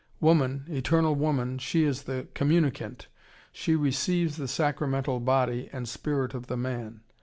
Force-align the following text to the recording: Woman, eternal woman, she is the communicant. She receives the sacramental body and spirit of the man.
Woman, 0.19 0.65
eternal 0.67 1.13
woman, 1.13 1.59
she 1.59 1.83
is 1.83 2.05
the 2.05 2.27
communicant. 2.33 3.05
She 3.51 3.75
receives 3.75 4.37
the 4.37 4.47
sacramental 4.47 5.19
body 5.19 5.69
and 5.71 5.87
spirit 5.87 6.33
of 6.33 6.47
the 6.47 6.57
man. 6.57 7.01